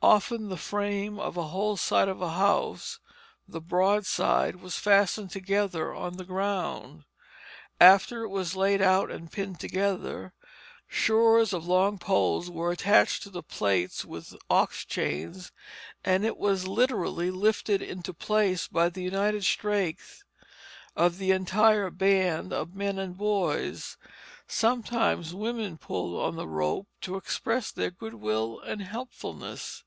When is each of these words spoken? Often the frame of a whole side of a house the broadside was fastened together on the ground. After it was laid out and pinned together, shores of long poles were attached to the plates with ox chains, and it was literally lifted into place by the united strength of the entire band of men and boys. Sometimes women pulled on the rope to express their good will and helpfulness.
Often 0.00 0.48
the 0.48 0.56
frame 0.56 1.18
of 1.18 1.36
a 1.36 1.48
whole 1.48 1.76
side 1.76 2.06
of 2.08 2.22
a 2.22 2.30
house 2.30 3.00
the 3.48 3.60
broadside 3.60 4.54
was 4.62 4.78
fastened 4.78 5.30
together 5.32 5.92
on 5.92 6.16
the 6.18 6.24
ground. 6.24 7.02
After 7.80 8.22
it 8.22 8.28
was 8.28 8.54
laid 8.54 8.80
out 8.80 9.10
and 9.10 9.30
pinned 9.32 9.58
together, 9.58 10.34
shores 10.86 11.52
of 11.52 11.66
long 11.66 11.98
poles 11.98 12.48
were 12.48 12.70
attached 12.70 13.24
to 13.24 13.28
the 13.30 13.42
plates 13.42 14.04
with 14.04 14.36
ox 14.48 14.84
chains, 14.84 15.50
and 16.04 16.24
it 16.24 16.36
was 16.36 16.68
literally 16.68 17.32
lifted 17.32 17.82
into 17.82 18.14
place 18.14 18.68
by 18.68 18.88
the 18.88 19.02
united 19.02 19.44
strength 19.44 20.22
of 20.94 21.18
the 21.18 21.32
entire 21.32 21.90
band 21.90 22.52
of 22.52 22.72
men 22.76 23.00
and 23.00 23.16
boys. 23.18 23.96
Sometimes 24.46 25.34
women 25.34 25.76
pulled 25.76 26.22
on 26.24 26.36
the 26.36 26.46
rope 26.46 26.86
to 27.00 27.16
express 27.16 27.72
their 27.72 27.90
good 27.90 28.14
will 28.14 28.60
and 28.60 28.80
helpfulness. 28.80 29.82